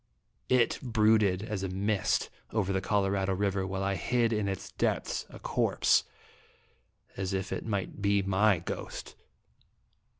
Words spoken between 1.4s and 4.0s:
as a mist over the Colorado River while I